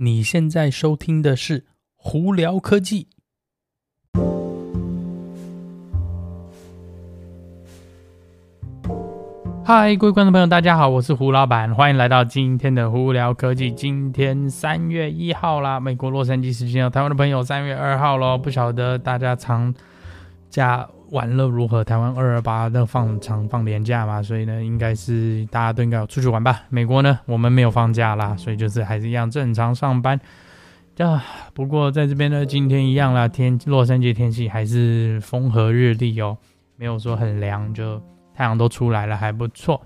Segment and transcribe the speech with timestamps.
[0.00, 1.66] 你现在收听的是
[1.96, 3.08] 胡聊科技。
[9.64, 13.72] 嗨，各位观众朋友，大家好，我是胡老板，欢迎来到今天的胡聊科技。
[13.72, 18.38] 今天三月一号啦，美国洛杉矶时间，台湾的朋友三月二号喽。
[18.38, 19.74] 不晓得大家长
[20.48, 21.82] 假玩乐如何？
[21.82, 26.62] 台湾二二八的放长放年假嘛，所以呢，应该是大家都应该有出去玩吧。
[26.68, 30.18] 美国呢，我们没有放假啦，所以就是还是一样正常上班。
[30.98, 36.36] 啊，不过在这边呢，今天一样啦，天洛杉矶天气还是风和日丽哦，
[36.76, 38.02] 没有说很凉，就
[38.34, 39.80] 太阳都出来了，还不错。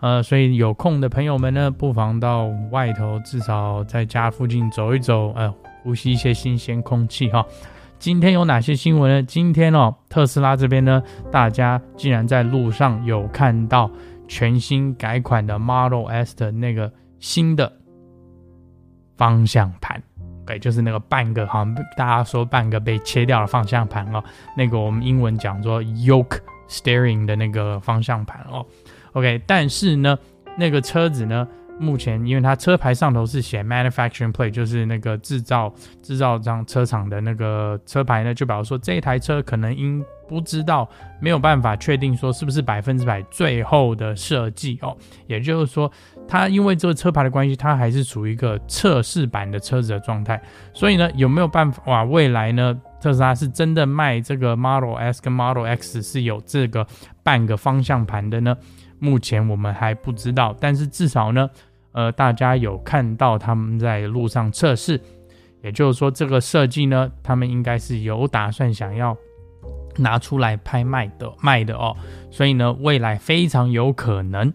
[0.00, 7.44] 呃，所以有空的朋友们呢，不妨到外头，至少在家附近走一走，呃，呼吸一些新鲜空气哈。
[7.98, 9.22] 今天有哪些新闻呢？
[9.22, 13.90] 今天哦，特斯拉这边呢，大家竟然在路上有看到
[14.28, 17.72] 全新改款的 Model S 的那个新的
[19.16, 20.02] 方向盘，
[20.44, 24.22] 对，就是那个半个好像大家说半个被切掉的方向盘哦，
[24.56, 26.38] 那个我们英文讲说 Yoke
[26.68, 28.64] Steering 的那个方向盘哦
[29.12, 30.18] ，OK，但是呢，
[30.56, 31.48] 那个车子呢？
[31.78, 40.88] 目前，因为它车牌上头是写 manufacturing plate，就是那个制造制造商车厂的那个车牌呢，就表示说这一台车可能因不知道，
[41.20, 44.96] 没有办法确定说是不是百分之百最后的设计哦。
[45.26, 45.90] 也就是说，
[46.26, 50.40] 它因为这个车牌的关系，它还是处于一个测试版的车子的状态。
[50.72, 52.04] 所以呢，有没有办法哇？
[52.04, 56.86] 未来呢，特斯拉是真的卖这个 Model S 跟 Model X 是有这个
[57.22, 58.56] 半个方向盘的呢？
[58.98, 61.48] 目前我们还不知道，但是至少呢。
[61.96, 65.00] 呃，大家有看到他们在路上测试，
[65.62, 69.16] 也就是说，这个设计呢，他们应该是有打算想要
[69.96, 71.96] 拿出来拍卖的卖的哦，
[72.30, 74.52] 所以呢，未来非常有可能。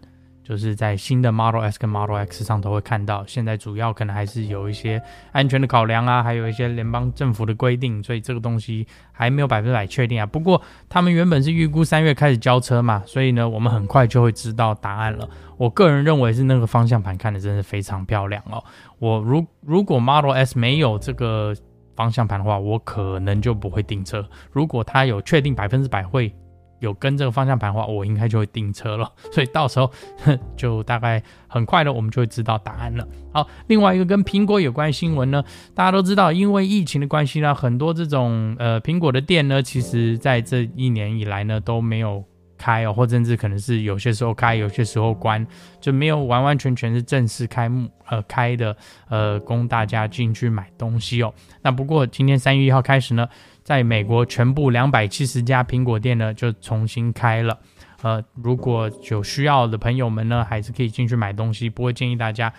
[0.52, 5.02] 就是在新的 Model S 跟 Model X 上都会看到，现在主要可能还是有一些
[5.32, 10.26] 安全的考量啊，还有一些联邦政府的规定，所以这个东西还没有百分百确定啊。
[10.26, 15.26] 不过他们原本是预估三月开始交车嘛，所以呢，我们很快就会知道答案了。
[15.56, 18.62] 我个人认为是那个方向盘看的真是非常漂亮哦。
[19.00, 21.56] 我如如果 Model S 没有这个
[21.96, 24.28] 方向盘的话，我可能就不会订车。
[24.52, 26.36] 如果它有确定百分之百会。
[26.82, 29.90] 有跟这个方向盘的话，我应该就会订车了， 所以到时候
[30.58, 33.08] 就大概很快的，我们就会知道答案了。
[33.32, 35.44] 好，另外一个跟苹果有关新闻呢，
[35.74, 42.24] 大家都知道，因为疫情的关系呢，很多这种呃苹果的店呢，其实在这一年以来呢都没有
[42.58, 45.46] 开哦，或甚至可能是有些时候开，有些时候关，
[45.80, 48.76] 就没有完完全全是正式开幕呃开的
[49.08, 51.34] 呃供大家进去买东西哦。
[51.62, 53.30] 那不过今天三月一号开始呢。
[53.64, 57.58] 在美国，全部两百七十家苹果店呢就重新开了。
[58.02, 61.70] 呃，如果有需要的朋友们呢，还是可以进去买东西。
[61.70, 62.52] 不过建议大家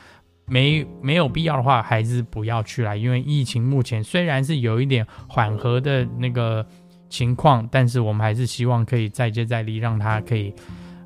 [0.46, 2.96] 没没有必要的话，还是不要去了。
[2.96, 6.64] 因为疫情目前虽然是有一点缓和的那个
[7.08, 10.54] 情况，但是我们还是希望可以再接再厉，让它可以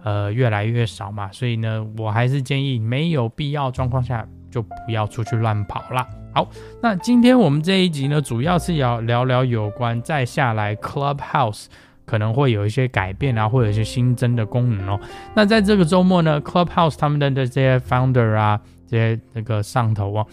[0.05, 1.33] 呃越来越少嘛。
[1.33, 6.07] 所以呢，我还是建议没有必要状况下就不要出去乱跑啦。
[6.37, 6.47] 好，
[6.83, 11.65] 那今天我们这一集呢，主要是要聊聊有关再下来 Clubhouse
[12.05, 15.01] 可能会有一些改变啊，或者一些新增的功能哦。
[15.35, 20.27] 那在这个周末呢，Clubhouse 他们的这些 founder 啊，这些那个上头啊，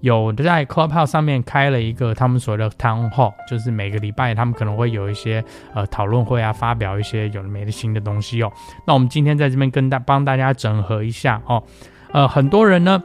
[0.00, 5.44] 有的在 Clubhouse 上面开了一个他们所谓的 Town Hall，就是每个礼拜他们可能会有一些
[5.74, 8.50] 呃讨论会啊，发表一些有没的新的东西哦。
[8.86, 11.62] 那我们今天在这边跟大帮大家整合一下哦，
[12.12, 13.02] 呃，很多人呢。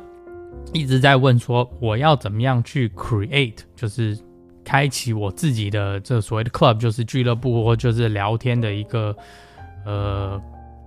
[0.73, 4.17] 一直在问说，我要怎么样去 create，就是
[4.63, 9.15] 开启我自己的这所谓的 club，就是俱乐部或就是聊天的一个
[9.85, 10.41] 呃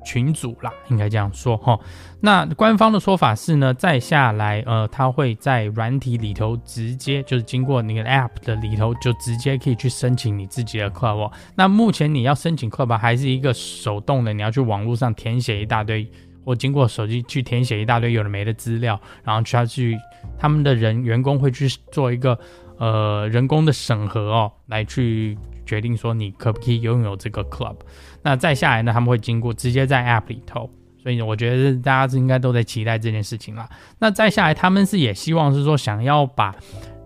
[0.05, 1.78] 群组啦，应该这样说哈。
[2.21, 11.33] 那官方的说法是呢，再下来呃，他会在软体里头直接就是经过那个 app 的里头，就直接可以去申请你自己的 club 哦。
[11.54, 16.10] 那目前你要申请 club 还是一个手动的，你要去网络上填写一大堆。
[16.48, 19.98] 我经过手机去填写一大堆有的没的资料，然后去他去
[20.39, 22.39] 他们的人员工会去做一个
[22.78, 25.36] 呃人工的审核哦，来去
[25.66, 27.77] 决定说你可不可以拥有这个 club。
[28.22, 30.71] 那再下来呢，他们会经过直接在 app 里头，
[31.03, 33.68] 所以我觉得大家是应该都在期待这件事情啦。
[33.98, 36.56] 那再下来，他们是也希望是说想要把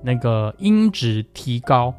[0.04, 1.92] 那个音质提高，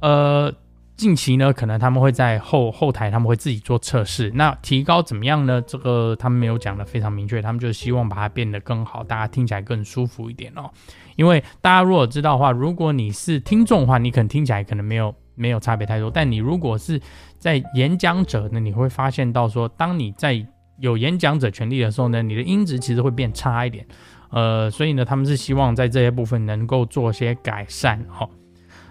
[0.00, 0.52] 呃。
[0.98, 4.32] 近期呢，可能他们会在后后台，他们会自己做测试。
[4.34, 5.62] 那提高怎么样呢？
[5.62, 10.68] 这个他们没有讲得非常明确，他们就是希望把它变得更好，大家听起来更舒服一点哦。
[11.14, 16.10] 因为大家如果知道的话，如果你是听众的话，你可能听起来可能没有没有差别太多。
[16.10, 17.00] 但你如果是
[17.38, 20.44] 在演讲者呢，你会发现到说，当你在
[20.80, 23.86] 有演讲者权利的时候呢，你的音质其实会变差一点。
[24.30, 28.28] 呃，所以呢，他们是希望在这些部分能够做些改善哦。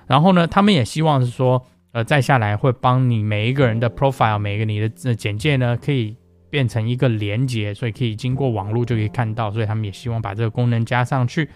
[0.08, 1.66] 然后呢，他们也希望是说，
[1.98, 6.16] 呃，再下来会帮你每一个人的 profile，每一个你的简介呢，可以
[6.48, 11.50] 变成一个连接，所以可以经过网络就可以看到，所以他们也希望把这个功能加上去。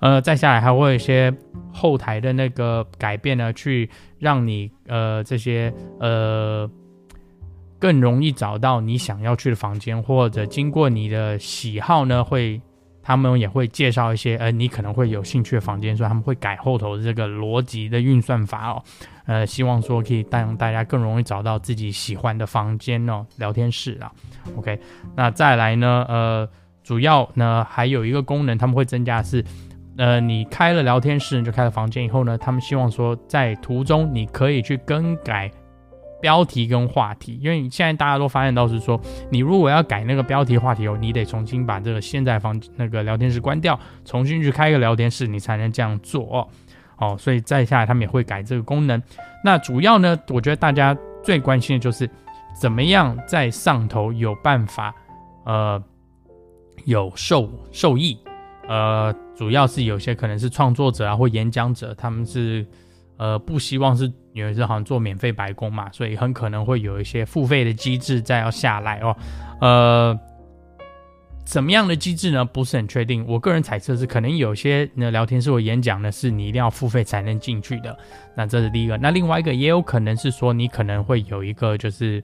[0.00, 1.34] 呃，再下来还会有一些
[1.72, 3.88] 后台的那个改变呢，去
[4.18, 6.70] 让你呃这些呃
[7.78, 12.60] 更容易找到你想要去的房间，或者经过你的喜好呢，会
[13.08, 18.82] 他们也会介绍一些呃你可能会有兴趣的房间，所以他们会改后头的这个逻辑的运算法哦，
[19.24, 24.12] 呃，希望说可以让大家更容易找到自己喜欢的房间哦，聊天室啊
[24.58, 24.78] ，OK，
[25.16, 26.46] 那再来呢，呃，
[26.84, 29.42] 主要呢还有一个功能他们会增加是。
[29.96, 35.50] 呃，你开了聊天室，你就开了房间以后呢，他们希望说在途中你可以去更改
[36.20, 39.00] 标题跟话题，因为现在大家都发现到是说，
[39.30, 46.48] 你如果要改那个标题话题哦，你得重新把这个现在房那个聊天室关掉，重新去开一个聊天室，你才能这样做哦。
[46.98, 49.00] 哦，所以再下来他们也会改这个功能。
[49.44, 52.10] 那主要呢，我觉得大家最关心的就是
[52.60, 54.92] 怎么样在上头有办法，
[55.44, 55.80] 呃，
[56.84, 58.18] 有受受益。
[58.66, 62.66] 呃，主要是有些可能是创作者啊或演讲者，他们是
[63.18, 69.14] 呃不希望是有人好像做免费白工嘛，所以很可能会有一些付费的机制再要下来哦。
[69.60, 70.18] 呃，
[71.44, 72.44] 怎么样的机制呢？
[72.44, 73.24] 不是很确定。
[73.28, 77.94] 我个人猜测是可能有些那聊天室或演讲呢，是你一定要付费才能进去的。
[78.34, 78.96] 那这是第一个。
[78.96, 82.22] 那另外一个也有可能是说你可能会有一个就是。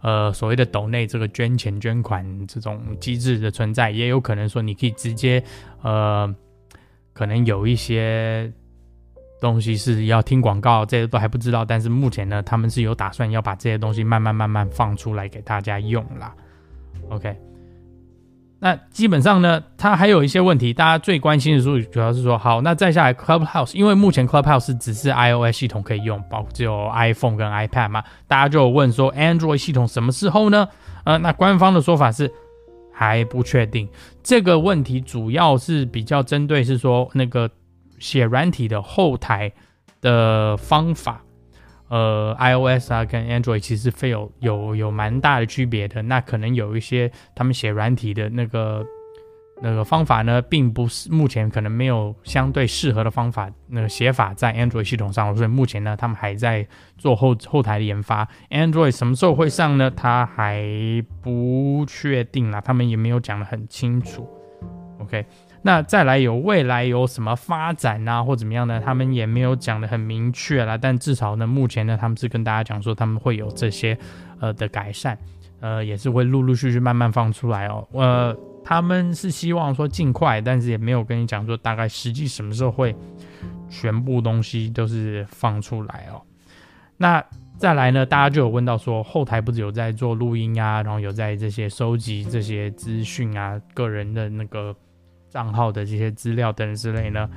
[0.00, 5.42] 呃，所谓的抖内这个捐钱捐款这种机制的存在，也有可能说你可以直接，
[5.82, 6.32] 呃，
[7.12, 8.48] 可能有一些
[9.40, 11.64] 东西是要听广告，这些都还不知道。
[11.64, 16.34] 但是目前呢，他们是有打算要把这些东西慢慢慢慢放出来给大家用啦。
[17.08, 17.36] OK。
[18.60, 30.66] 那基本上呢，它还有一些问题，大家最关心的是，主要是说，好，那再下来 Clubhouse，因为目前 Clubhouse 只是 iOS 系统可以用，包括只有 iPhone 跟 iPad 嘛，大家就有问说，Android 系统什么时候呢？
[31.04, 32.28] 呃，那官方的说法是
[32.92, 33.88] 还不确定。
[34.24, 37.48] 这个问题主要是比较针对是说那个
[37.98, 39.52] 写软体的后台
[40.00, 41.22] 的方法。
[41.88, 46.02] 呃，iOS 啊跟 Android 其实非有有有蛮大的区别的。
[46.02, 48.84] 那可能有一些他们写软体的那个
[49.62, 56.68] 那个方法呢，并不是目前可能没有相对适合的方法，那个写法在 Android 系统上，所以目前呢，他们还在
[56.98, 58.28] 做后后台的研发。
[58.50, 59.90] Android 什么时候会上呢？
[59.90, 60.62] 他还
[61.22, 64.28] 不确定啦，他们也没有讲得很清楚。
[65.00, 65.24] OK。
[65.62, 68.80] 那再来有未来有什么发展啊，或怎么样呢？
[68.82, 70.78] 他们也没有讲的很明确啦。
[70.78, 73.98] 但至少呢，目前呢，他们是跟大家讲说他们会有这些
[74.38, 75.18] 呃的改善，
[75.60, 77.86] 呃，也是会陆陆续续慢慢放出来哦。
[77.92, 78.34] 呃，
[78.64, 82.94] 他们是希望说尽快，但是也没有跟你讲说大概实际什么时候会
[83.68, 86.22] 全部东西都是放出来哦。
[86.96, 87.22] 那
[87.56, 94.74] 再来呢，大家就有问到说后台不是有在做录音啊，然后有在这些收集这些资讯啊，个人的那个。
[95.28, 97.28] 账号的这些资料等之类呢，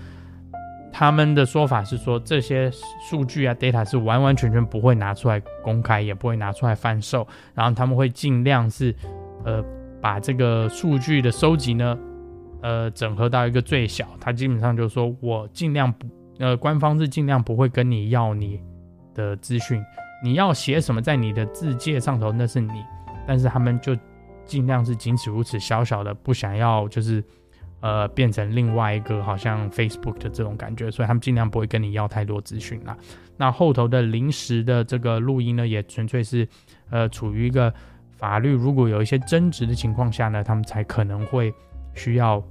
[0.93, 2.71] 他们的说法是说这些
[3.09, 8.95] 数据啊 data 是完完全全不会拿出来公开，也不会拿出来贩售，然后他们会尽量是
[9.43, 9.63] 呃
[10.01, 11.97] 把这个数据的收集呢
[12.61, 16.07] 呃整合到一个最小，他基本上就是说我尽量不
[16.39, 18.59] 呃官方是尽量不会跟你要你
[19.13, 19.83] 的资讯，
[20.23, 22.83] 你要写什么在你的字介上头那是你，
[23.27, 23.95] 但是他们就
[24.45, 27.23] 尽量是仅此如此，小小的不想要就是。
[27.81, 32.95] 呃，变成另外一个好像 Facebook 的这种感觉，所以他们尽量不会跟你要太多资讯啦。
[33.37, 36.47] 那后头的临时的这个录音呢，也纯粹是
[36.89, 37.73] 呃处于一个
[38.11, 41.51] 法律如果有一些争执的情况下呢，他们才可能会
[41.95, 42.41] 需要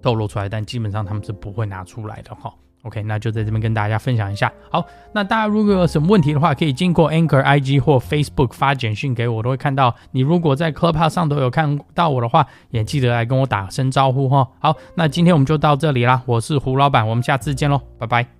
[0.00, 2.52] 透露出来，但基本上他们是不会拿出来的哈。
[2.82, 4.50] OK，那就在这边跟大家分享一下。
[4.70, 9.94] 好，那大家如果有什么问题的话，可以经过 Anchor IG 或 Facebook 发简讯给我，都会看到。
[10.12, 14.48] 你如果在 Clubhouse 上都有看到我的话，也记得来跟我打声招呼哈。
[14.60, 18.37] 好，那今天我们就到这里啦，我是胡老板，我们下次见喽，拜拜。